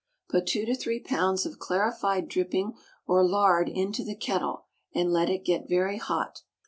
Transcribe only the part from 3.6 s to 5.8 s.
into the kettle, and let it get